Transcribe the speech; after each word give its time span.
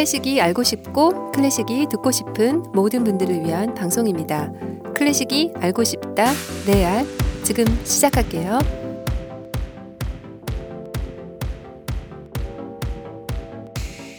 클래식이 0.00 0.40
알고 0.40 0.62
싶고 0.62 1.30
클래식이 1.32 1.88
듣고 1.90 2.10
싶은 2.10 2.62
모든 2.72 3.04
분들을 3.04 3.44
위한 3.44 3.74
방송입니다. 3.74 4.50
클래식이 4.94 5.52
알고 5.56 5.84
싶다 5.84 6.32
레알 6.66 7.04
지금 7.42 7.66
시작할게요. 7.84 8.58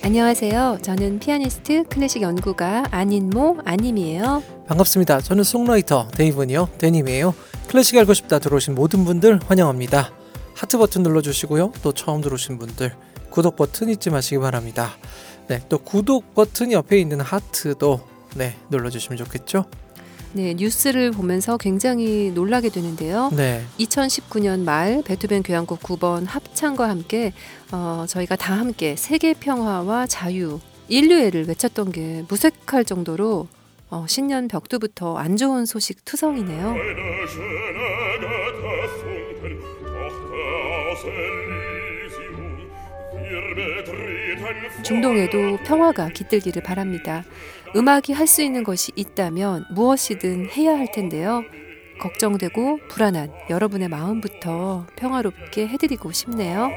안녕하세요. 0.04 0.78
저는 0.84 1.18
피아니스트 1.18 1.86
클래식 1.86 2.22
연구가 2.22 2.84
안인모 2.92 3.62
안님이에요. 3.66 4.44
반갑습니다. 4.68 5.22
저는 5.22 5.44
songwriter 5.44 6.10
데이븐이요. 6.10 6.70
데님이에요. 6.78 7.34
클래식 7.70 7.98
알고 7.98 8.14
싶다 8.14 8.38
들어오신 8.38 8.76
모든 8.76 9.04
분들 9.04 9.40
환영합니다. 9.48 10.12
하트 10.54 10.78
버튼 10.78 11.02
눌러주시고요. 11.02 11.72
또 11.82 11.92
처음 11.92 12.22
들어오신 12.22 12.60
분들 12.60 12.94
구독 13.32 13.56
버튼 13.56 13.90
잊지 13.90 14.12
마시기 14.12 14.38
바랍니다. 14.38 14.92
네, 15.52 15.60
또 15.68 15.80
구독 15.80 16.34
버튼 16.34 16.72
옆에 16.72 16.98
있는 16.98 17.20
하트도 17.20 18.00
네 18.36 18.56
눌러주시면 18.70 19.18
좋겠죠. 19.18 19.66
네, 20.32 20.54
뉴스를 20.54 21.12
보면서 21.12 21.58
굉장히 21.58 22.32
놀라게 22.34 22.70
되는데요. 22.70 23.30
네. 23.36 23.62
2019년 23.78 24.64
말 24.64 25.04
베토벤 25.04 25.44
교향곡 25.44 25.82
9번 25.82 26.26
합창과 26.26 26.88
함께 26.88 27.34
어, 27.74 28.06
저희가 28.08 28.38
다 28.38 28.54
함께 28.58 28.96
세계 28.96 29.34
평화와 29.34 30.08
자유, 30.08 30.62
인류애를 30.88 31.50
외쳤던 31.50 31.92
게 31.92 32.24
무색할 32.30 32.86
정도로 32.86 33.50
어, 33.90 34.06
신년 34.08 34.48
벽두부터 34.48 35.18
안 35.18 35.36
좋은 35.36 35.66
소식 35.66 36.06
투성이네요. 36.06 36.76
중동에도 44.84 45.58
평화가 45.64 46.10
깃들기를 46.10 46.64
바랍니다. 46.64 47.24
음악이 47.76 48.14
할 48.14 48.28
수 48.28 48.42
있는 48.42 48.64
것이 48.64 48.92
있다면 48.96 49.66
무엇이든 49.72 50.50
해야 50.52 50.72
할 50.78 50.92
텐데요. 50.92 51.44
걱정되고 52.00 52.80
불안한 52.90 53.32
여러분의 53.50 53.88
마음부터 53.90 54.88
평화롭게 54.96 55.68
해드리고 55.68 56.12
싶네요. 56.12 56.70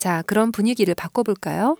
자, 0.00 0.22
그럼 0.22 0.50
분위기를 0.50 0.94
바꿔볼까요? 0.94 1.76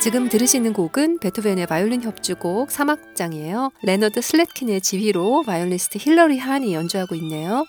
지금 0.00 0.28
들으시는 0.28 0.72
곡은 0.72 1.20
베토벤의 1.20 1.66
바이올린 1.68 2.02
협주곡 2.02 2.68
3악장이에요. 2.68 3.70
레너드 3.84 4.20
슬래트킨의 4.20 4.80
지휘로 4.80 5.44
바이올리스트 5.44 5.98
힐러리 5.98 6.38
한이 6.38 6.74
연주하고 6.74 7.14
있네요. 7.14 7.64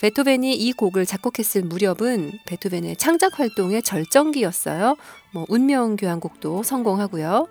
베토벤이 0.00 0.54
이 0.54 0.72
곡을 0.72 1.04
작곡했을 1.04 1.62
무렵은 1.62 2.32
베토벤의 2.46 2.96
창작 2.96 3.38
활동의 3.38 3.82
절정기였어요. 3.82 4.96
뭐 5.32 5.46
운명 5.48 5.96
교향곡도 5.96 6.62
성공하고요. 6.62 7.46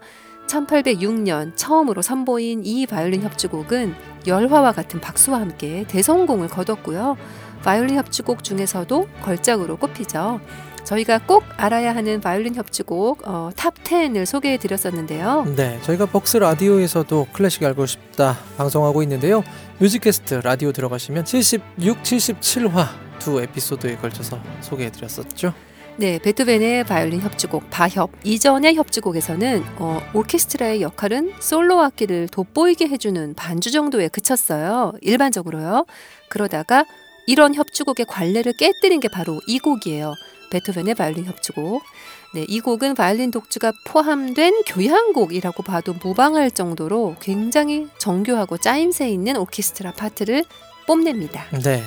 1806년 0.51 1.53
처음으로 1.55 2.01
선보인 2.01 2.63
이 2.65 2.85
바이올린 2.85 3.23
협주곡은 3.23 3.95
열화와 4.27 4.73
같은 4.73 4.99
박수와 4.99 5.39
함께 5.39 5.85
대성공을 5.87 6.49
거뒀고요. 6.49 7.17
바이올린 7.63 7.95
협주곡 7.97 8.43
중에서도 8.43 9.07
걸작으로 9.21 9.77
꼽히죠. 9.77 10.41
저희가 10.83 11.19
꼭 11.19 11.43
알아야 11.57 11.95
하는 11.95 12.19
바이올린 12.21 12.55
협주곡 12.55 13.27
어, 13.27 13.51
top 13.55 13.75
10을 13.83 14.25
소개해 14.25 14.57
드렸었는데요. 14.57 15.45
네, 15.55 15.79
저희가 15.83 16.07
벅스 16.07 16.37
라디오에서도 16.37 17.27
클래식 17.31 17.63
알고 17.63 17.85
싶다 17.85 18.37
방송하고 18.57 19.03
있는데요. 19.03 19.43
뮤직캐스트 19.77 20.41
라디오 20.43 20.71
들어가시면 20.71 21.25
76, 21.25 22.01
77화 22.01 22.87
두 23.19 23.39
에피소드에 23.41 23.97
걸쳐서 23.97 24.39
소개해 24.61 24.91
드렸었죠. 24.91 25.53
네, 26.01 26.17
베토벤의 26.17 26.85
바이올린 26.85 27.21
협주곡 27.21 27.69
바협 27.69 28.09
이전의 28.23 28.73
협주곡에서는 28.73 29.63
어, 29.77 30.01
오케스트라의 30.15 30.81
역할은 30.81 31.31
솔로 31.39 31.79
악기를 31.79 32.27
돋보이게 32.29 32.87
해주는 32.87 33.35
반주 33.35 33.69
정도에 33.69 34.07
그쳤어요. 34.07 34.93
일반적으로요. 35.01 35.85
그러다가 36.27 36.85
이런 37.27 37.53
협주곡의 37.53 38.07
관례를 38.07 38.53
깨뜨린 38.53 38.99
게 38.99 39.09
바로 39.09 39.41
이 39.45 39.59
곡이에요. 39.59 40.15
베토벤의 40.49 40.95
바이올린 40.95 41.25
협주곡. 41.25 41.83
네, 42.33 42.45
이 42.47 42.61
곡은 42.61 42.95
바이올린 42.95 43.29
독주가 43.29 43.71
포함된 43.85 44.63
교향곡이라고 44.65 45.61
봐도 45.61 45.93
무방할 45.93 46.49
정도로 46.49 47.17
굉장히 47.21 47.89
정교하고 47.99 48.57
짜임새 48.57 49.07
있는 49.07 49.37
오케스트라 49.37 49.91
파트를 49.91 50.45
뽐냅니다. 50.87 51.45
네. 51.61 51.83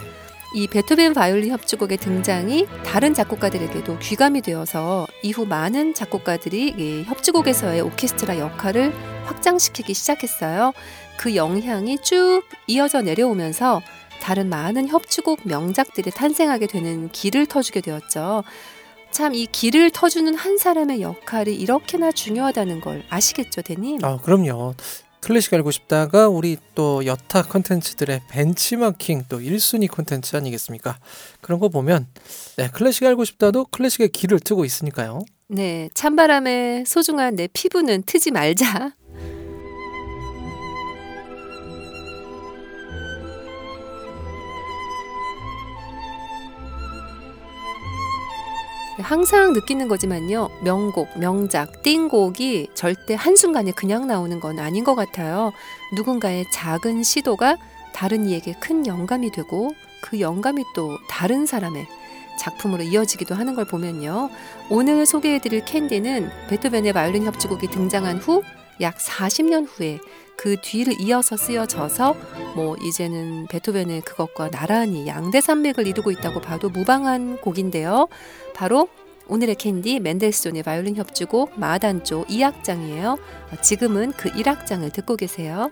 이 0.54 0.68
베토벤 0.68 1.14
바이올린 1.14 1.50
협주곡의 1.50 1.98
등장이 1.98 2.66
다른 2.84 3.12
작곡가들에게도 3.12 3.98
귀감이 3.98 4.40
되어서 4.40 5.06
이후 5.22 5.44
많은 5.46 5.94
작곡가들이 5.94 7.04
협주곡에서의 7.06 7.80
오케스트라 7.80 8.38
역할을 8.38 8.92
확장시키기 9.24 9.94
시작했어요. 9.94 10.72
그 11.16 11.34
영향이 11.34 11.98
쭉 12.02 12.42
이어져 12.68 13.02
내려오면서 13.02 13.82
다른 14.20 14.48
많은 14.48 14.86
협주곡 14.88 15.40
명작들이 15.42 16.12
탄생하게 16.12 16.68
되는 16.68 17.10
길을 17.10 17.46
터주게 17.46 17.80
되었죠. 17.80 18.44
참 19.10 19.34
이 19.34 19.46
길을 19.46 19.90
터주는 19.90 20.34
한 20.34 20.56
사람의 20.58 21.00
역할이 21.00 21.54
이렇게나 21.54 22.10
중요하다는 22.12 22.80
걸 22.80 23.04
아시겠죠, 23.08 23.62
대님? 23.62 24.04
아, 24.04 24.18
그럼요. 24.18 24.74
클래식 25.24 25.54
알고 25.54 25.70
싶다가 25.70 26.28
우리 26.28 26.58
또 26.74 27.06
여타 27.06 27.40
컨텐츠들의 27.42 28.20
벤치마킹 28.28 29.24
또 29.30 29.38
1순위 29.38 29.90
컨텐츠 29.90 30.36
아니겠습니까? 30.36 30.98
그런 31.40 31.58
거 31.60 31.70
보면 31.70 32.06
네, 32.58 32.68
클래식 32.68 33.06
알고 33.06 33.24
싶다도 33.24 33.64
클래식의 33.70 34.10
길을 34.10 34.40
트고 34.40 34.66
있으니까요. 34.66 35.24
네, 35.48 35.88
찬바람에 35.94 36.84
소중한 36.86 37.36
내 37.36 37.48
피부는 37.50 38.02
트지 38.04 38.32
말자. 38.32 38.94
항상 49.04 49.52
느끼는 49.52 49.86
거지만요. 49.88 50.48
명곡, 50.62 51.18
명작, 51.18 51.82
띵곡이 51.82 52.68
절대 52.74 53.14
한순간에 53.14 53.72
그냥 53.72 54.06
나오는 54.06 54.40
건 54.40 54.58
아닌 54.58 54.82
것 54.82 54.94
같아요. 54.94 55.52
누군가의 55.94 56.46
작은 56.50 57.02
시도가 57.02 57.58
다른 57.92 58.26
이에게 58.26 58.54
큰 58.58 58.86
영감이 58.86 59.30
되고 59.30 59.70
그 60.00 60.20
영감이 60.20 60.64
또 60.74 60.96
다른 61.08 61.46
사람의 61.46 61.86
작품으로 62.40 62.82
이어지기도 62.82 63.34
하는 63.34 63.54
걸 63.54 63.66
보면요. 63.66 64.30
오늘 64.70 65.06
소개해드릴 65.06 65.64
캔디는 65.66 66.30
베토벤의 66.48 66.92
바이올린 66.92 67.24
협주곡이 67.24 67.68
등장한 67.68 68.18
후 68.18 68.42
약 68.80 68.96
40년 68.98 69.66
후에 69.68 69.98
그 70.36 70.56
뒤를 70.60 71.00
이어서 71.00 71.36
쓰여져서 71.36 72.14
뭐 72.54 72.76
이제는 72.82 73.46
베토벤의 73.48 74.02
그것과 74.02 74.50
나란히 74.50 75.06
양대 75.06 75.40
산맥을 75.40 75.86
이루고 75.86 76.10
있다고 76.10 76.40
봐도 76.40 76.68
무방한 76.68 77.40
곡인데요. 77.40 78.08
바로 78.54 78.88
오늘의 79.26 79.54
캔디 79.54 80.00
멘델스존의 80.00 80.62
바이올린 80.62 80.96
협주곡 80.96 81.58
마단조 81.58 82.24
2악장이에요. 82.24 83.18
지금은 83.62 84.12
그 84.12 84.30
1악장을 84.30 84.92
듣고 84.92 85.16
계세요. 85.16 85.70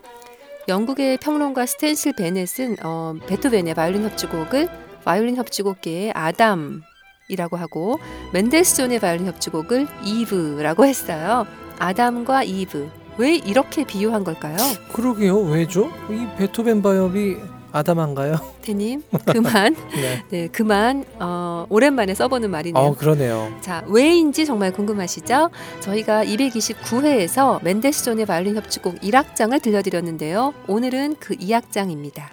영국의 0.68 1.18
평론가 1.18 1.66
스턴데일 1.66 2.14
베넷은 2.14 2.76
어, 2.82 3.14
베토벤의 3.26 3.74
바이올린 3.74 4.04
협주곡을 4.04 4.68
바이올린 5.04 5.36
협주곡계의 5.36 6.12
아담이라고 6.12 7.56
하고 7.56 7.98
멘델스존의 8.32 9.00
바이올린 9.00 9.26
협주곡을 9.26 9.86
이브라고 10.04 10.86
했어요. 10.86 11.46
아담과 11.78 12.44
이브. 12.44 13.01
왜 13.18 13.36
이렇게 13.36 13.84
비유한 13.84 14.24
걸까요? 14.24 14.56
그러게요. 14.92 15.38
왜죠? 15.40 15.90
이 16.10 16.26
베토벤 16.38 16.82
바협이 16.82 17.36
아담한가요? 17.72 18.36
데님 18.60 19.02
그만 19.32 19.74
네. 19.94 20.22
네 20.28 20.48
그만 20.48 21.04
어, 21.18 21.66
오랜만에 21.70 22.14
써보는 22.14 22.50
말이네요. 22.50 22.82
어, 22.84 22.94
그러네요. 22.94 23.50
자 23.60 23.82
왜인지 23.86 24.44
정말 24.44 24.72
궁금하시죠? 24.72 25.50
저희가 25.80 26.24
229회에서 26.24 27.62
멘델스존의 27.64 28.26
바이올린 28.26 28.56
협주곡 28.56 29.00
1악장을 29.00 29.62
들려드렸는데요. 29.62 30.52
오늘은 30.68 31.16
그 31.18 31.34
2악장입니다. 31.34 32.24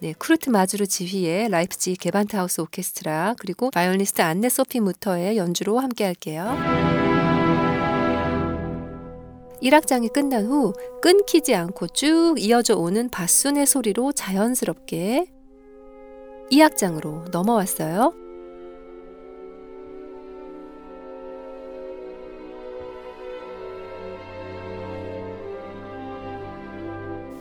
네, 0.00 0.12
쿠르트 0.18 0.50
마주르 0.50 0.88
지휘의 0.88 1.48
라이프치히 1.48 1.94
게반트하우스 1.94 2.60
오케스트라 2.60 3.36
그리고 3.38 3.70
바이올리스트 3.70 4.20
안네 4.20 4.48
소피 4.48 4.80
무터의 4.80 5.36
연주로 5.36 5.78
함께 5.78 6.04
할게요. 6.04 7.11
1악장이 9.62 10.12
끝난 10.12 10.46
후 10.46 10.72
끊기지 11.00 11.54
않고 11.54 11.88
쭉 11.88 12.34
이어져 12.38 12.76
오는 12.76 13.08
바순의 13.08 13.66
소리로 13.66 14.12
자연스럽게 14.12 15.26
2악장으로 16.50 17.30
넘어왔어요. 17.30 18.12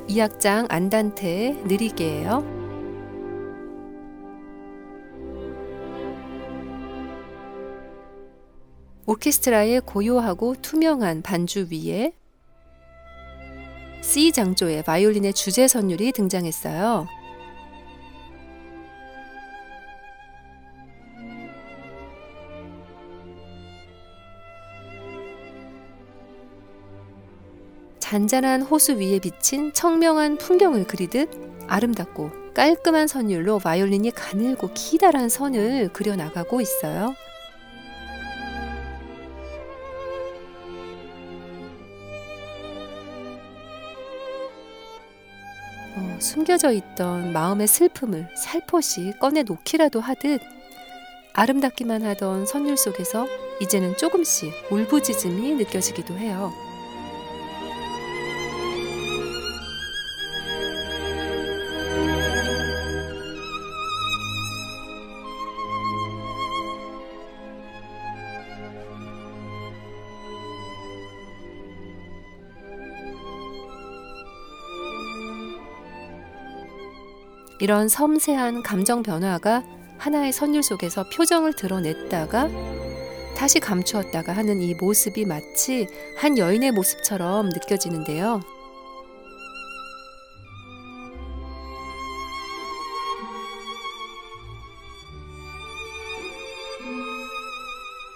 이악장 0.07 0.67
안단테 0.69 1.63
느리게예요. 1.65 2.60
오케스트라의 9.11 9.81
고요하고 9.81 10.55
투명한 10.61 11.21
반주 11.21 11.67
위에 11.69 12.13
C 13.99 14.31
장조의 14.31 14.83
바이올린의 14.83 15.33
주제 15.33 15.67
선율이 15.67 16.13
등장했어요. 16.13 17.07
잔잔한 27.99 28.61
호수 28.61 28.93
위에 28.93 29.19
비친 29.19 29.73
청명한 29.73 30.37
풍경을 30.37 30.87
그리듯 30.87 31.29
아름답고 31.67 32.53
깔끔한 32.53 33.07
선율로 33.07 33.59
바이올린이 33.59 34.11
가늘고 34.11 34.69
기다란 34.73 35.27
선을 35.27 35.89
그려나가고 35.91 36.61
있어요. 36.61 37.13
숨겨져 46.31 46.71
있던 46.71 47.33
마음의 47.33 47.67
슬픔을 47.67 48.29
살포시 48.37 49.11
꺼내놓기라도 49.19 49.99
하듯 49.99 50.39
아름답기만 51.33 52.03
하던 52.03 52.45
선율 52.45 52.77
속에서 52.77 53.27
이제는 53.61 53.97
조금씩 53.97 54.53
울부짖음이 54.71 55.55
느껴지기도 55.55 56.17
해요. 56.17 56.53
이런 77.61 77.87
섬세한 77.87 78.63
감정 78.63 79.03
변화가 79.03 79.63
하나의 79.99 80.33
선율 80.33 80.63
속에서 80.63 81.07
표정을 81.15 81.53
드러냈다가 81.53 82.49
다시 83.37 83.59
감추었다가 83.59 84.33
하는 84.33 84.61
이 84.63 84.73
모습이 84.73 85.25
마치 85.25 85.87
한 86.17 86.39
여인의 86.39 86.71
모습처럼 86.71 87.49
느껴지는데요. 87.49 88.41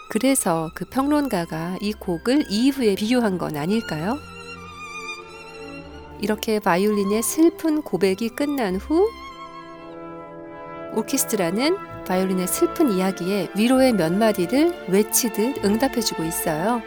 그래서 0.10 0.72
그 0.74 0.86
평론가가 0.86 1.78
이 1.82 1.94
곡을 1.94 2.46
이후에 2.50 2.96
비유한 2.96 3.38
건 3.38 3.58
아닐까요? 3.58 4.18
이렇게 6.20 6.60
바이올린의 6.60 7.22
슬픈 7.22 7.84
고백이 7.84 8.30
끝난 8.30 8.78
후 8.78 9.08
오케스트라는 10.96 11.78
바이올린의 12.06 12.48
슬픈 12.48 12.92
이야기에 12.92 13.50
위로의 13.56 13.94
몇 13.94 14.14
마디를 14.14 14.88
외치듯 14.90 15.64
응답해주고 15.64 16.24
있어요. 16.24 16.82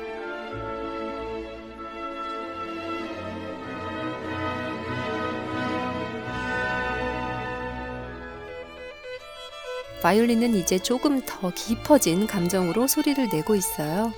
바이올린은 10.02 10.54
이제 10.54 10.78
조금 10.78 11.20
더 11.26 11.50
깊어진 11.54 12.26
감정으로 12.26 12.86
소리를 12.86 13.28
내고 13.32 13.54
있어요. 13.56 14.12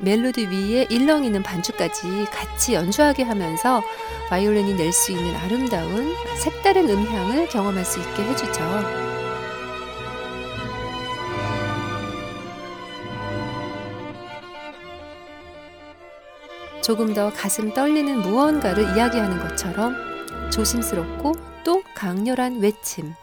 멜로디 0.00 0.46
위에 0.46 0.86
일렁이는 0.88 1.42
반주까지 1.42 2.26
같이 2.32 2.74
연주하게 2.74 3.22
하면서 3.22 3.82
바이올린이 4.28 4.74
낼 4.74 4.92
수 4.92 5.12
있는 5.12 5.34
아름다운 5.36 6.14
색다른 6.36 6.88
음향을 6.88 7.48
경험할 7.48 7.84
수 7.84 8.00
있게 8.00 8.22
해주죠. 8.22 8.60
조금 16.82 17.14
더 17.14 17.30
가슴 17.30 17.72
떨리는 17.72 18.20
무언가를 18.20 18.96
이야기하는 18.96 19.38
것처럼 19.38 19.94
조심스럽고 20.50 21.34
또 21.62 21.82
강렬한 21.94 22.60
외침. 22.60 23.14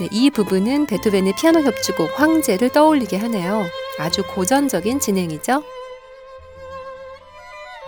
네, 0.00 0.06
이 0.12 0.30
부분은 0.30 0.86
베토벤의 0.86 1.34
피아노 1.36 1.60
협주곡 1.60 2.20
황제를 2.20 2.68
떠올리게 2.68 3.16
하네요. 3.16 3.64
아주 3.98 4.22
고전적인 4.22 5.00
진행이죠. 5.00 5.64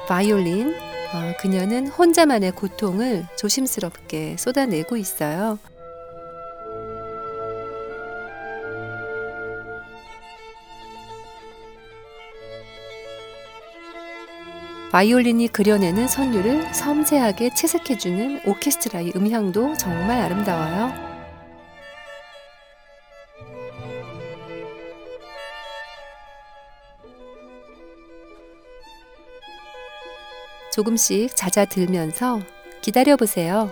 바이올린, 0.08 0.74
어, 0.74 1.32
그녀는 1.40 1.86
혼자만의 1.86 2.50
고통을 2.52 3.28
조심스럽게 3.38 4.36
쏟아내고 4.38 4.96
있어요. 4.96 5.60
바이올린이 14.90 15.46
그려내는 15.46 16.08
선율을 16.08 16.74
섬세하게 16.74 17.54
채색해주는 17.54 18.40
오케스트라의 18.46 19.12
음향도 19.14 19.76
정말 19.76 20.20
아름다워요. 20.22 21.09
조금씩 30.72 31.34
잦아들면서 31.36 32.40
기다려 32.80 33.16
보세요. 33.16 33.70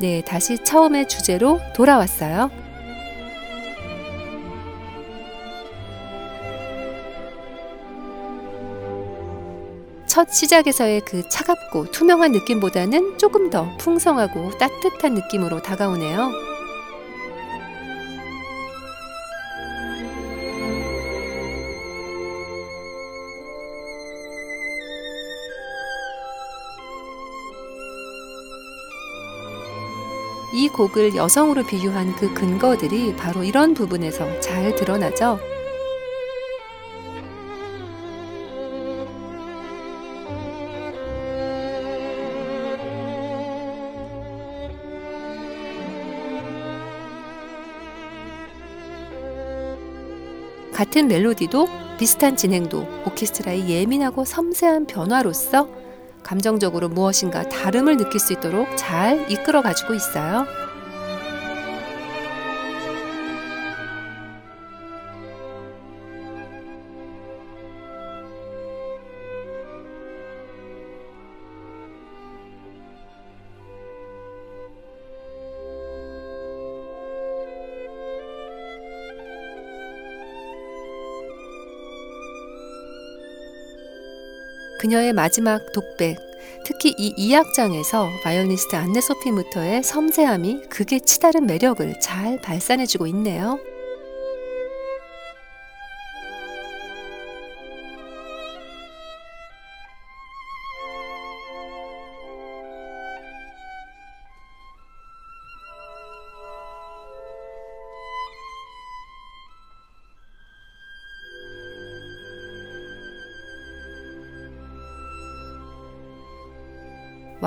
네, 0.00 0.22
다시 0.22 0.62
처음의 0.62 1.08
주제로 1.08 1.58
돌아왔어요. 1.74 2.50
첫 10.06 10.32
시작에서의 10.32 11.02
그 11.02 11.28
차갑고 11.28 11.90
투명한 11.90 12.32
느낌보다는 12.32 13.18
조금 13.18 13.50
더 13.50 13.76
풍성하고 13.78 14.50
따뜻한 14.58 15.14
느낌으로 15.14 15.62
다가오네요. 15.62 16.47
곡을 30.78 31.16
여성으로 31.16 31.66
비유한 31.66 32.14
그 32.14 32.32
근거들이 32.32 33.16
바로 33.16 33.42
이런 33.42 33.74
부분에서 33.74 34.38
잘 34.38 34.76
드러나죠. 34.76 35.40
같은 50.72 51.08
멜로디도 51.08 51.66
비슷한 51.98 52.36
진행도 52.36 52.86
오케스트라의 53.04 53.68
예민하고 53.68 54.24
섬세한 54.24 54.86
변화로서 54.86 55.68
감정적으로 56.22 56.88
무엇인가 56.88 57.48
다름을 57.48 57.96
느낄 57.96 58.20
수 58.20 58.32
있도록 58.32 58.68
잘 58.76 59.28
이끌어 59.28 59.60
가지고 59.60 59.94
있어요. 59.94 60.57
그녀의 84.88 85.12
마지막 85.12 85.70
독백, 85.72 86.16
특히 86.64 86.94
이 86.96 87.14
2악장에서 87.14 88.08
바이올리니스트 88.22 88.74
안네 88.74 89.02
소피 89.02 89.30
무터의 89.30 89.82
섬세함이 89.82 90.62
극에 90.70 91.00
치달은 91.00 91.46
매력을 91.46 92.00
잘 92.00 92.40
발산해주고 92.40 93.06
있네요. 93.08 93.58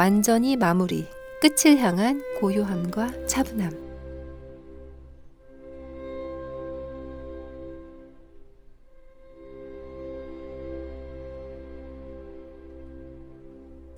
완전히 0.01 0.55
마무리, 0.55 1.05
끝을 1.41 1.77
향한 1.77 2.23
고요함과 2.39 3.27
차분함. 3.27 3.69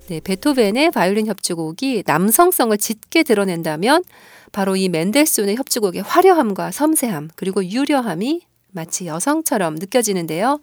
네, 0.08 0.20
베토벤의 0.20 0.90
바이올린 0.90 1.26
협주곡이 1.26 2.02
남성성을 2.06 2.76
짙게 2.76 3.22
드러낸다면 3.22 4.04
바로 4.52 4.76
이 4.76 4.90
맨델손의 4.90 5.56
협주곡의 5.56 6.02
화려함과 6.02 6.70
섬세함 6.70 7.30
그리고 7.34 7.64
유려함이 7.64 8.42
마치 8.72 9.06
여성처럼 9.06 9.76
느껴지는데요. 9.76 10.60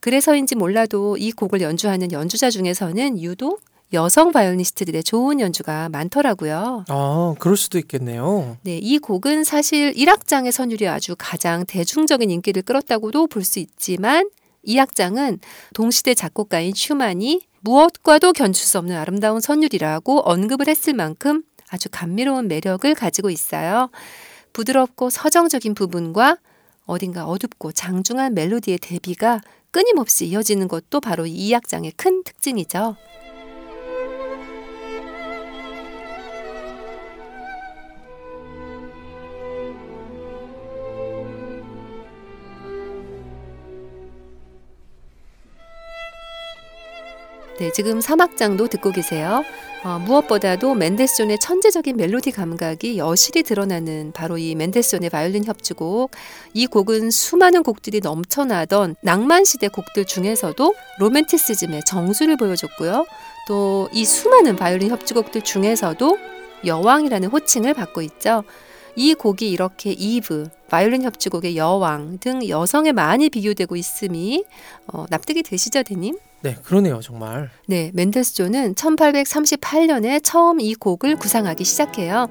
그래서인지 0.00 0.56
몰라도 0.56 1.16
이 1.16 1.30
곡을 1.30 1.60
연주하는 1.60 2.10
연주자 2.10 2.50
중에서는 2.50 3.22
유독 3.22 3.60
여성 3.94 4.32
바이올리스트들의 4.32 5.02
좋은 5.04 5.40
연주가 5.40 5.88
많더라고요. 5.88 6.84
아, 6.88 7.34
그럴 7.38 7.56
수도 7.56 7.78
있겠네요. 7.78 8.56
네, 8.62 8.76
이 8.76 8.98
곡은 8.98 9.44
사실 9.44 9.92
1악장의 9.94 10.52
선율이 10.52 10.86
아주 10.88 11.14
가장 11.16 11.64
대중적인 11.64 12.30
인기를 12.30 12.62
끌었다고도 12.62 13.28
볼 13.28 13.44
수 13.44 13.58
있지만 13.58 14.28
2악장은 14.66 15.38
동시대 15.74 16.14
작곡가인 16.14 16.72
슈만이 16.74 17.42
무엇과도 17.60 18.32
견줄 18.32 18.64
수 18.64 18.78
없는 18.78 18.96
아름다운 18.96 19.40
선율이라고 19.40 20.20
언급을 20.20 20.68
했을 20.68 20.92
만큼 20.94 21.42
아주 21.70 21.88
감미로운 21.90 22.48
매력을 22.48 22.94
가지고 22.94 23.30
있어요. 23.30 23.90
부드럽고 24.52 25.10
서정적인 25.10 25.74
부분과 25.74 26.38
어딘가 26.86 27.26
어둡고 27.26 27.72
장중한 27.72 28.34
멜로디의 28.34 28.78
대비가 28.78 29.40
끊임없이 29.70 30.26
이어지는 30.26 30.68
것도 30.68 31.00
바로 31.00 31.26
이 31.26 31.54
악장의 31.54 31.92
큰 31.96 32.22
특징이죠. 32.22 32.96
네, 47.60 47.70
지금 47.72 48.00
사막장도 48.00 48.66
듣고 48.66 48.90
계세요. 48.90 49.44
어, 49.84 50.00
무엇보다도 50.00 50.74
맨델손의 50.74 51.38
천재적인 51.38 51.96
멜로디 51.96 52.32
감각이 52.32 52.98
여실히 52.98 53.44
드러나는 53.44 54.10
바로 54.12 54.38
이 54.38 54.56
맨델손의 54.56 55.10
바이올린 55.10 55.44
협주곡. 55.44 56.10
이 56.52 56.66
곡은 56.66 57.10
수많은 57.12 57.62
곡들이 57.62 58.00
넘쳐나던 58.00 58.96
낭만 59.02 59.44
시대 59.44 59.68
곡들 59.68 60.04
중에서도 60.04 60.74
로맨티시즘의 60.98 61.82
정수를 61.86 62.36
보여줬고요. 62.36 63.06
또 63.46 63.88
이 63.92 64.04
수많은 64.04 64.56
바이올린 64.56 64.90
협주곡들 64.90 65.42
중에서도 65.42 66.18
여왕이라는 66.64 67.28
호칭을 67.28 67.74
받고 67.74 68.02
있죠. 68.02 68.42
이 68.96 69.14
곡이 69.14 69.50
이렇게 69.50 69.92
이브, 69.92 70.48
바이올린 70.68 71.02
협주곡의 71.02 71.56
여왕 71.56 72.18
등 72.18 72.48
여성에 72.48 72.92
많이 72.92 73.28
비교되고 73.28 73.76
있음이 73.76 74.44
어, 74.88 75.04
납득이 75.10 75.42
되시죠, 75.42 75.82
데님? 75.84 76.16
네, 76.44 76.54
그러네요, 76.62 77.00
정말. 77.00 77.48
네, 77.66 77.90
멘델스존은 77.94 78.74
1838년에 78.74 80.20
처음 80.22 80.60
이 80.60 80.74
곡을 80.74 81.16
구상하기 81.16 81.64
시작해요. 81.64 82.28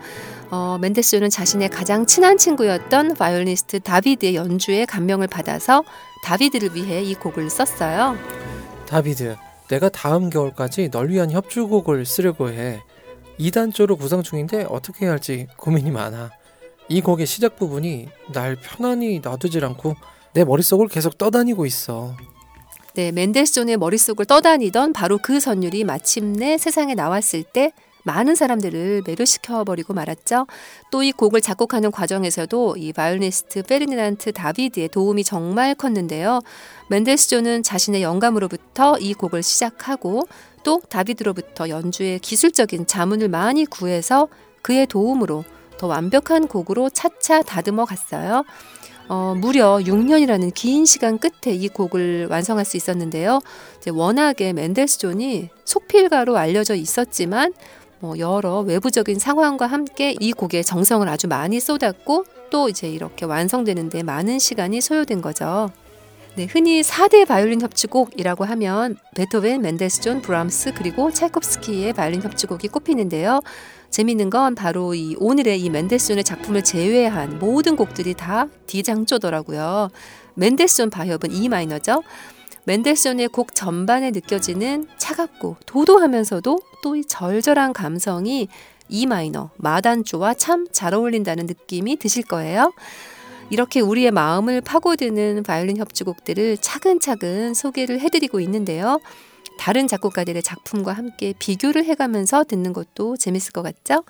어, 0.51 0.77
멘델스존은 0.79 1.31
자신의 1.31 1.69
가장 1.69 2.05
친한 2.05 2.37
친구였던 2.37 3.15
바이올리스트 3.15 3.79
다비드의 3.79 4.35
연주에 4.35 4.85
감명을 4.85 5.25
받아서 5.25 5.83
다비드를 6.23 6.75
위해 6.75 7.01
이 7.01 7.15
곡을 7.15 7.49
썼어요. 7.49 8.15
다비드, 8.85 9.35
내가 9.67 9.89
다음 9.89 10.29
겨울까지 10.29 10.91
널 10.91 11.09
위한 11.09 11.31
협주곡을 11.31 12.05
쓰려고 12.05 12.49
해. 12.49 12.83
E단조로 13.39 13.97
구상 13.97 14.21
중인데 14.21 14.67
어떻게 14.69 15.05
해야 15.05 15.13
할지 15.13 15.47
고민이 15.57 15.89
많아. 15.89 16.29
이 16.87 17.01
곡의 17.01 17.25
시작 17.25 17.55
부분이 17.55 18.09
날 18.31 18.57
편안히 18.57 19.21
놔두질 19.23 19.65
않고 19.65 19.95
내 20.35 20.43
머릿속을 20.43 20.87
계속 20.87 21.17
떠다니고 21.17 21.65
있어. 21.65 22.15
네, 22.95 23.11
멘델스존의 23.11 23.77
머릿속을 23.77 24.25
떠다니던 24.25 24.93
바로 24.93 25.17
그 25.17 25.39
선율이 25.39 25.83
마침내 25.83 26.59
세상에 26.59 26.93
나왔을 26.93 27.41
때 27.41 27.71
많은 28.03 28.35
사람들을 28.35 29.03
매료시켜 29.07 29.63
버리고 29.63 29.93
말았죠. 29.93 30.45
또 30.91 31.01
이 31.01 31.11
곡을 31.11 31.41
작곡하는 31.41 31.89
과정에서도 31.89 32.75
이 32.77 32.93
바이올리스트 32.93 33.63
페르디난트 33.63 34.33
다비드의 34.33 34.89
도움이 34.89 35.23
정말 35.23 35.73
컸는데요. 35.73 36.41
멘델스존은 36.89 37.63
자신의 37.63 38.03
영감으로부터 38.03 38.99
이 38.99 39.13
곡을 39.13 39.41
시작하고 39.41 40.27
또 40.63 40.81
다비드로부터 40.87 41.69
연주의 41.69 42.19
기술적인 42.19 42.85
자문을 42.85 43.27
많이 43.27 43.65
구해서 43.65 44.27
그의 44.61 44.85
도움으로 44.85 45.45
더 45.77 45.87
완벽한 45.87 46.47
곡으로 46.47 46.89
차차 46.89 47.41
다듬어 47.41 47.85
갔어요. 47.85 48.43
어, 49.09 49.35
무려 49.37 49.77
6년이라는 49.77 50.53
긴 50.53 50.85
시간 50.85 51.17
끝에 51.17 51.53
이 51.53 51.67
곡을 51.67 52.27
완성할 52.29 52.65
수 52.65 52.77
있었는데요. 52.77 53.39
이제 53.77 53.91
워낙에 53.91 54.53
맨델스존이 54.53 55.49
속필가로 55.65 56.37
알려져 56.37 56.75
있었지만 56.75 57.53
뭐 57.99 58.17
여러 58.17 58.59
외부적인 58.59 59.19
상황과 59.19 59.65
함께 59.65 60.15
이 60.19 60.33
곡에 60.33 60.61
정성을 60.63 61.07
아주 61.07 61.27
많이 61.27 61.59
쏟았고 61.59 62.25
또 62.49 62.69
이제 62.69 62.89
이렇게 62.89 63.25
완성되는데 63.25 64.03
많은 64.03 64.39
시간이 64.39 64.81
소요된 64.81 65.21
거죠. 65.21 65.69
네, 66.35 66.45
흔히 66.45 66.81
4대 66.81 67.27
바이올린 67.27 67.61
협주곡이라고 67.61 68.43
하면 68.43 68.97
베토벤, 69.15 69.61
맨델스존, 69.61 70.21
브람스 70.21 70.73
그리고 70.73 71.11
찰콥스키의 71.11 71.93
바이올린 71.93 72.23
협주곡이 72.23 72.69
꼽히는데요. 72.69 73.39
재밌는 73.93 74.31
건 74.31 74.55
바로 74.55 74.95
이 74.95 75.15
오늘의 75.19 75.61
이 75.61 75.69
맨델손의 75.69 76.23
작품을 76.23 76.63
제외한 76.63 77.37
모든 77.37 77.75
곡들이 77.75 78.15
다 78.15 78.47
D장조더라고요. 78.65 79.89
멘델스존 80.33 80.89
바협은 80.89 81.31
E 81.31 81.47
minor죠. 81.47 82.01
멘델스존의 82.63 83.27
곡 83.27 83.53
전반에 83.53 84.09
느껴지는 84.09 84.87
차갑고 84.97 85.57
도도하면서도 85.67 86.59
또 86.81 86.95
이 86.95 87.05
절절한 87.05 87.73
감성이 87.73 88.47
E 88.89 89.05
minor 89.05 89.51
마단조와 89.57 90.33
참 90.33 90.65
잘 90.71 90.95
어울린다는 90.95 91.45
느낌이 91.45 91.97
드실 91.97 92.23
거예요. 92.23 92.73
이렇게 93.51 93.79
우리의 93.79 94.09
마음을 94.09 94.61
파고드는 94.61 95.43
바이올린 95.43 95.77
협주곡들을 95.77 96.57
차근차근 96.57 97.53
소개를 97.53 97.99
해드리고 97.99 98.39
있는데요. 98.39 98.99
다른 99.57 99.87
작곡가들의 99.87 100.41
작품과 100.43 100.93
함께 100.93 101.33
비교를 101.37 101.85
해가면서 101.85 102.43
듣는 102.43 102.73
것도 102.73 103.17
재밌을 103.17 103.53
것 103.53 103.61
같죠? 103.61 104.03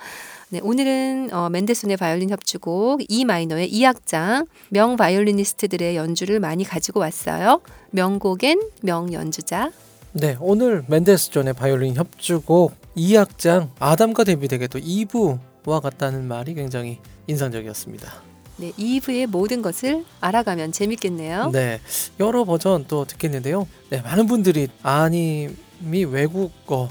네, 0.50 0.60
오늘은 0.62 1.30
어, 1.34 1.50
멘델스존의 1.50 1.98
바이올린 1.98 2.30
협주곡 2.30 3.02
E 3.08 3.26
minor의 3.26 3.72
2악장 3.72 4.48
명 4.70 4.98
바이올리니스트들의 4.98 5.96
연주를 5.96 6.40
많이 6.40 6.64
가지고 6.64 7.00
왔어요. 7.02 7.62
명곡엔 7.92 8.62
명 8.82 9.14
연주자. 9.14 9.72
네, 10.14 10.38
오늘 10.40 10.84
맨델스존의 10.88 11.54
바이올린 11.54 11.96
협주곡 11.96 12.74
2악장 12.96 13.70
아담과 13.80 14.24
데뷔에게도 14.24 14.80
2부와 14.80 15.82
같다는 15.82 16.28
말이 16.28 16.54
굉장히 16.54 17.00
인상적이었습니다. 17.28 18.33
네, 18.58 18.72
2부의 18.78 19.28
모든 19.28 19.62
것을 19.62 20.06
알아가면 20.22 20.72
재밌겠네요. 20.72 21.50
네, 21.52 21.80
여러 22.20 22.44
버전 22.46 22.86
또 22.88 23.06
듣겠는데요. 23.06 23.68
네, 23.90 24.02
많은 24.02 24.28
분들이 24.28 24.68
아님이 24.84 26.06
외국어 26.10 26.90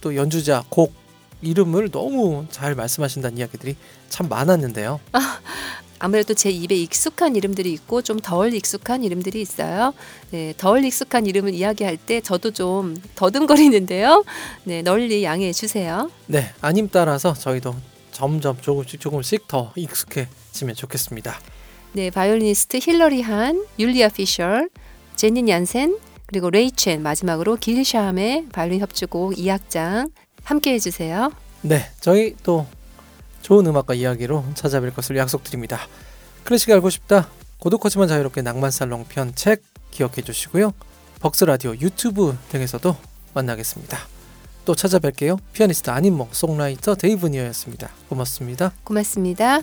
또 0.00 0.14
연주자 0.14 0.64
곡 0.68 0.92
이름을 1.40 1.90
너무 1.90 2.46
잘 2.50 2.74
말씀하신다는 2.74 3.38
이야기들이 3.38 3.76
참 4.08 4.28
많았는데요. 4.28 5.00
아, 5.12 5.40
아무래도 6.00 6.34
제 6.34 6.50
입에 6.50 6.74
익숙한 6.76 7.36
이름들이 7.36 7.72
있고 7.72 8.02
좀 8.02 8.18
덜 8.20 8.52
익숙한 8.54 9.02
이름들이 9.02 9.40
있어요. 9.40 9.94
네, 10.30 10.52
덜 10.56 10.84
익숙한 10.84 11.26
이름을 11.26 11.54
이야기할 11.54 11.96
때 11.96 12.20
저도 12.20 12.50
좀 12.52 12.96
더듬거리는데요. 13.14 14.24
네, 14.64 14.82
널리 14.82 15.24
양해해 15.24 15.52
주세요. 15.52 16.10
네, 16.26 16.52
안님 16.60 16.88
따라서 16.90 17.32
저희도 17.34 17.74
점점 18.18 18.60
조금씩 18.60 19.00
조금씩 19.00 19.46
더 19.46 19.72
익숙해지면 19.76 20.74
좋겠습니다. 20.74 21.38
네, 21.92 22.10
바이올리니스트 22.10 22.78
힐러리 22.82 23.22
한, 23.22 23.64
율리아 23.78 24.08
피셔, 24.08 24.66
제닌 25.14 25.48
얀센, 25.48 25.96
그리고 26.26 26.50
레이 26.50 26.75
첸 26.75 27.00
마지막으로 27.00 27.56
길 27.56 27.81
샤함의 27.81 28.48
바이올린 28.52 28.80
협주곡 28.80 29.34
2악장 29.34 30.10
함께 30.42 30.72
해주세요. 30.74 31.32
네, 31.62 31.88
저희 32.00 32.34
또 32.42 32.66
좋은 33.42 33.64
음악과 33.66 33.94
이야기로 33.94 34.44
찾아뵐 34.54 34.94
것을 34.94 35.16
약속드립니다. 35.16 35.78
클래식이 36.42 36.70
알고 36.72 36.90
싶다. 36.90 37.28
고독하지만 37.60 38.08
자유롭게 38.08 38.42
낭만살롱 38.42 39.06
편 39.08 39.32
책 39.36 39.62
기억해 39.92 40.22
주시고요. 40.22 40.72
벅스 41.20 41.44
라디오 41.44 41.72
유튜브 41.76 42.36
등에서도 42.50 42.96
만나겠습니다. 43.34 43.98
또 44.68 44.74
찾아뵐게요. 44.74 45.38
피아니스트 45.54 45.88
안인모, 45.88 46.28
songwriter 46.30 46.94
데이브니어였습니다. 46.96 47.88
고맙습니다. 48.10 48.70
고맙습니다. 48.84 49.62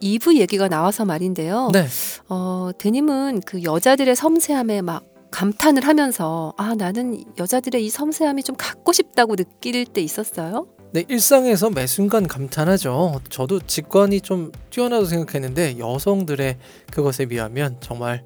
2부 0.00 0.38
얘기가 0.38 0.68
나와서 0.68 1.04
말인데요. 1.04 1.68
네. 1.74 1.86
어, 2.30 2.70
데님은 2.78 3.42
그 3.44 3.62
여자들의 3.62 4.16
섬세함에 4.16 4.80
막 4.80 5.04
감탄을 5.30 5.86
하면서 5.86 6.54
아, 6.56 6.74
나는 6.74 7.22
여자들의 7.38 7.84
이 7.84 7.90
섬세함이 7.90 8.42
좀 8.42 8.56
갖고 8.56 8.94
싶다고 8.94 9.36
느낄 9.36 9.84
때 9.84 10.00
있었어요? 10.00 10.68
네, 10.92 11.04
일상에서 11.06 11.68
매 11.68 11.86
순간 11.86 12.26
감탄하죠. 12.26 13.20
저도 13.28 13.60
직관이 13.60 14.22
좀 14.22 14.52
뛰어나다고 14.70 15.04
생각했는데 15.04 15.78
여성들의 15.78 16.56
그것에 16.90 17.26
비하면 17.26 17.76
정말 17.80 18.24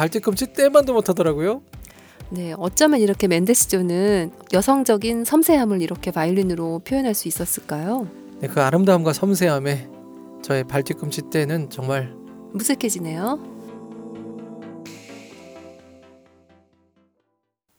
발뒤꿈치 0.00 0.54
떼만도 0.54 0.94
못하더라고요. 0.94 1.60
네, 2.30 2.54
어쩌면 2.56 3.00
이렇게 3.00 3.28
멘데스조는 3.28 4.30
여성적인 4.50 5.26
섬세함을 5.26 5.82
이렇게 5.82 6.10
바이올린으로 6.10 6.78
표현할 6.86 7.12
수 7.12 7.28
있었을까요? 7.28 8.08
네, 8.40 8.48
그 8.48 8.62
아름다움과 8.62 9.12
섬세함에 9.12 9.88
저의 10.40 10.64
발뒤꿈치 10.64 11.28
떼는 11.28 11.68
정말 11.68 12.14
무색해지네요. 12.54 13.38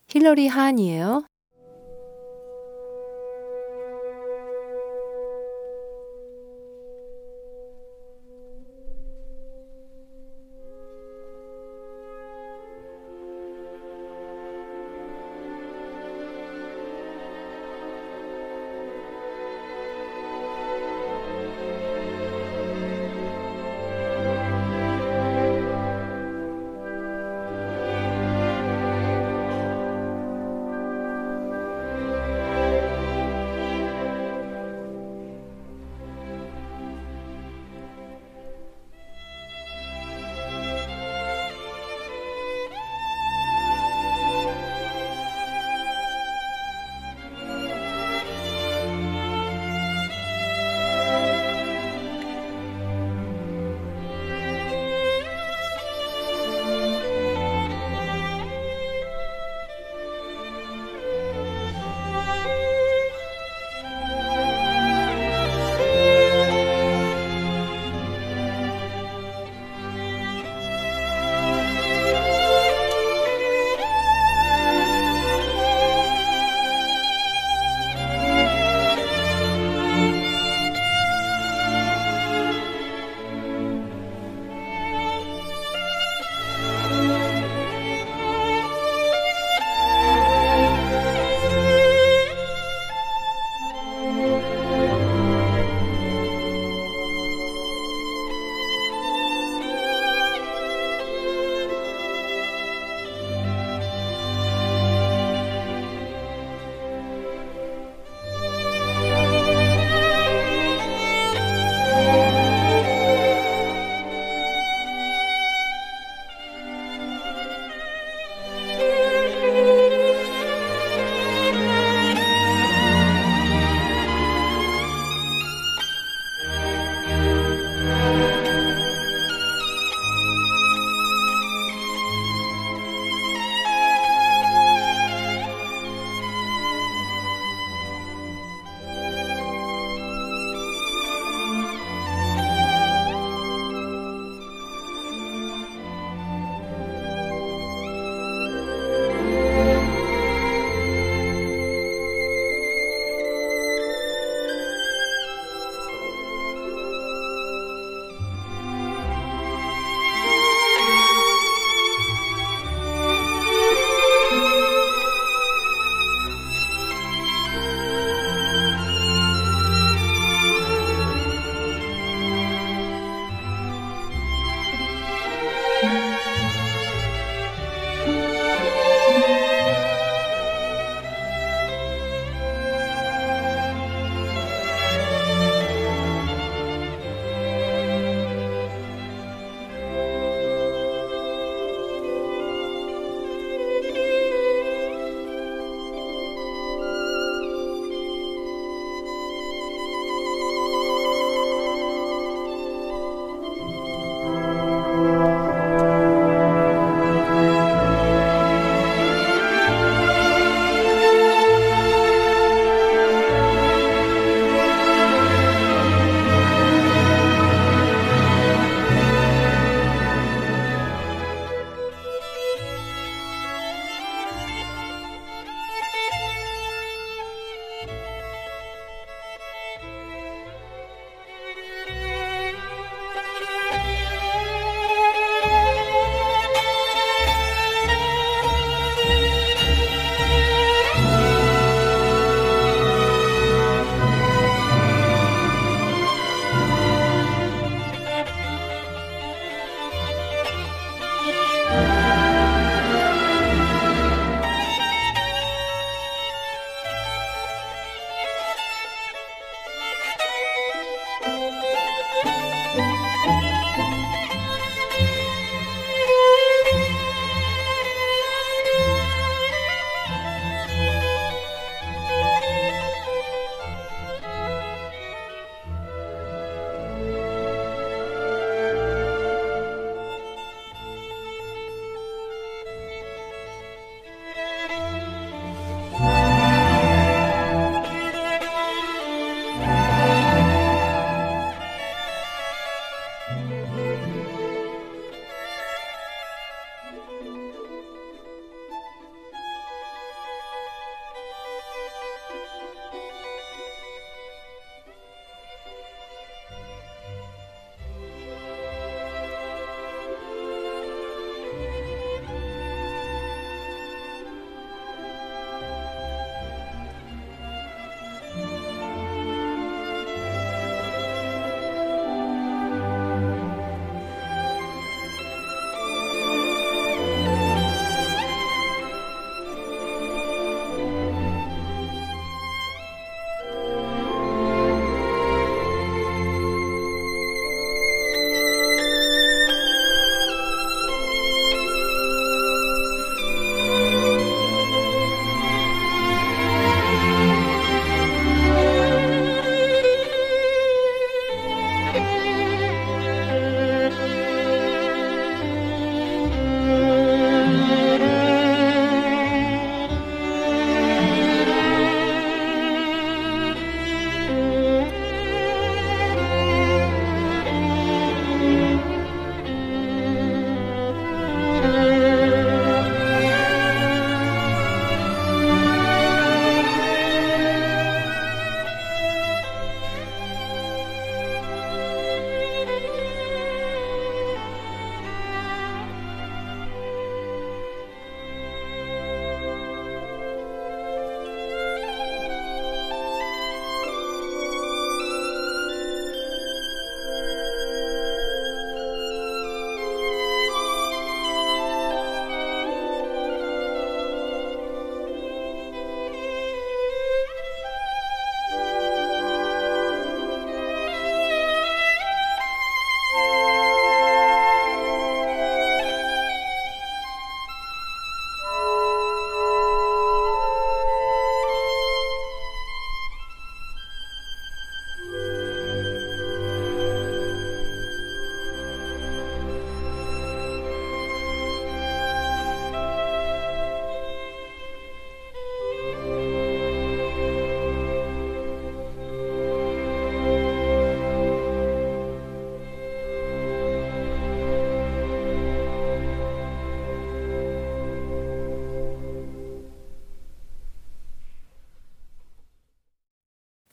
힐러리 0.08 0.48
하안이에요. 0.48 1.24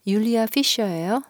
율리아 0.09 0.47
피셔예요. 0.47 1.23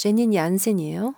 제닌 0.00 0.32
얀센이에요. 0.32 1.14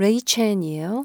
레이 0.00 0.22
첸이에요. 0.22 1.04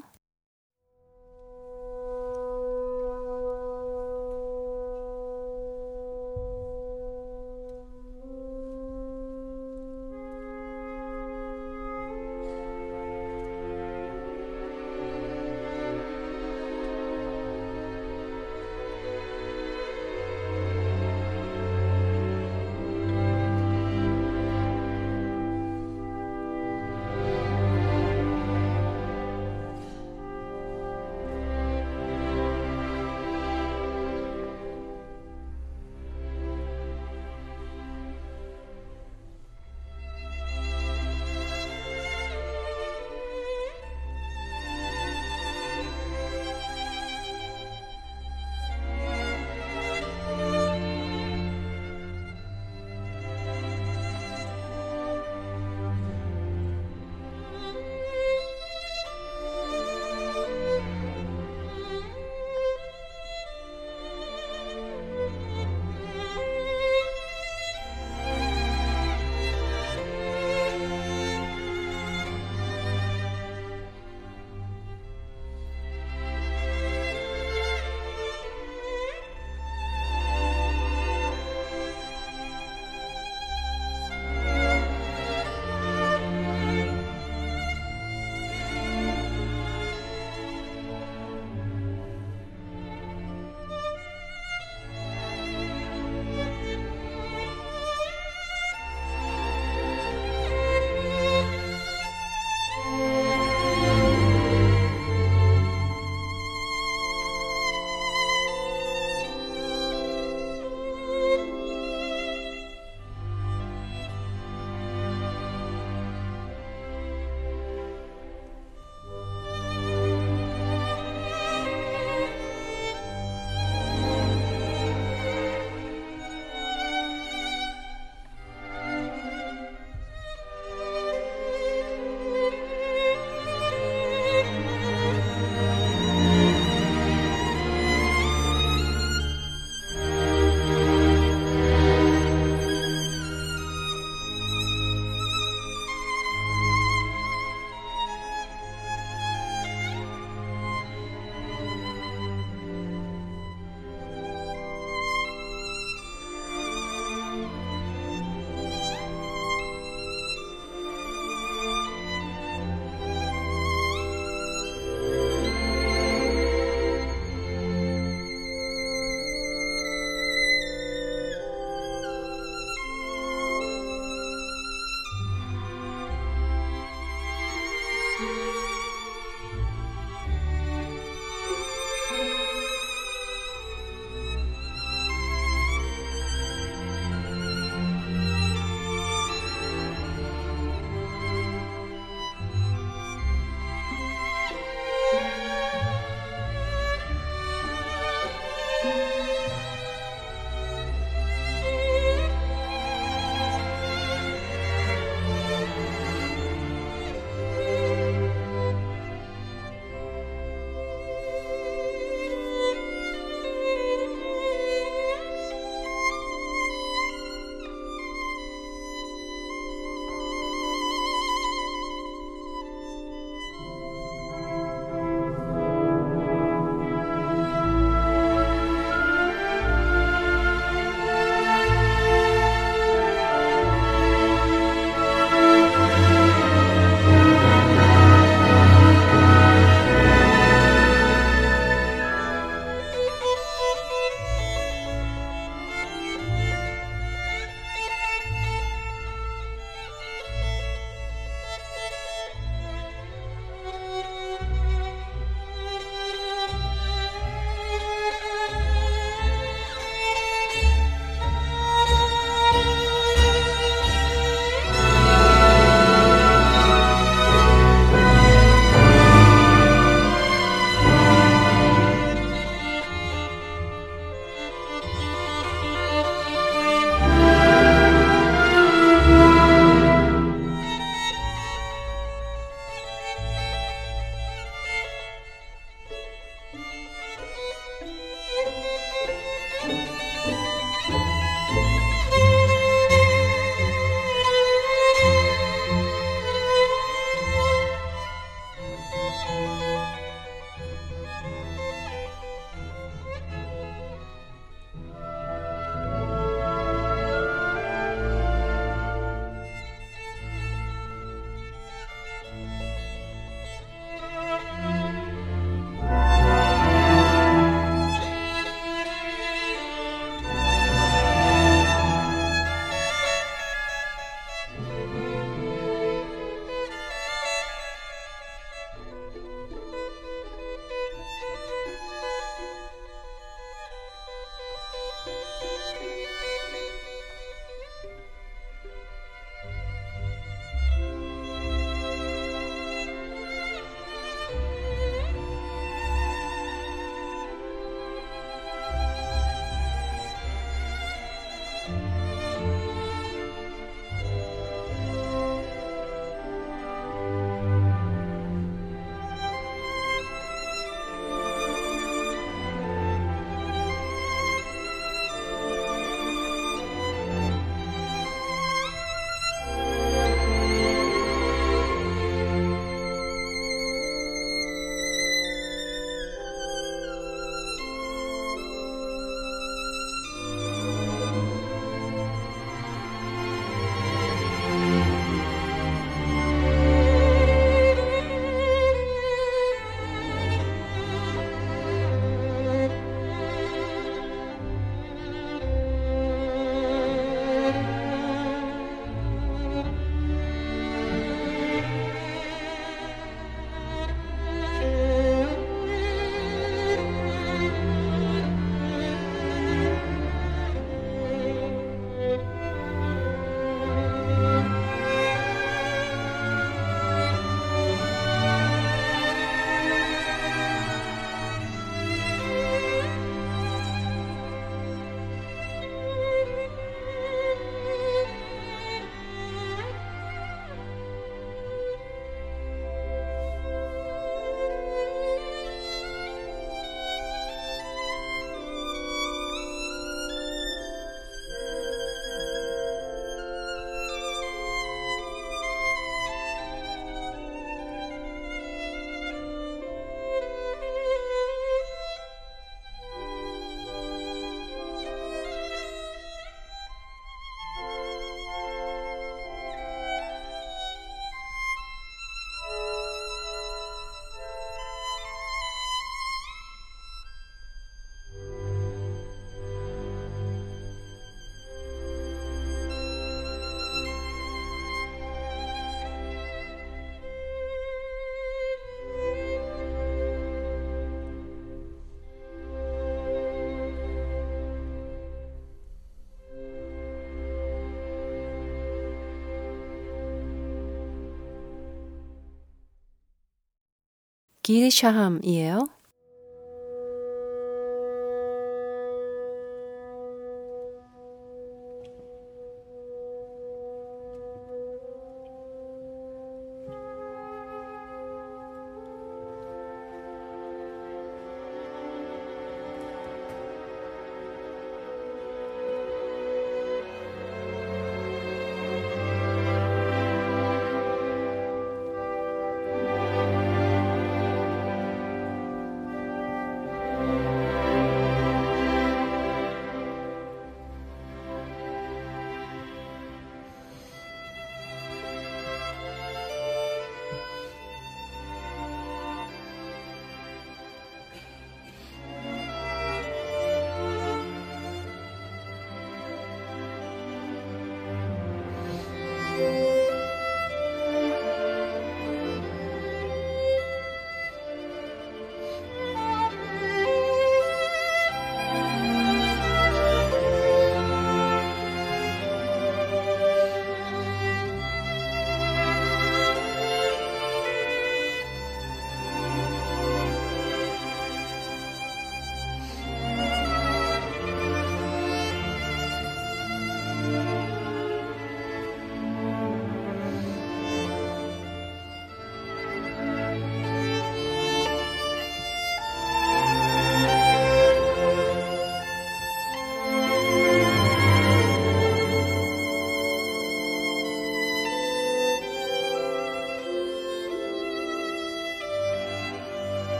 길샤함이에요. 494.46 495.66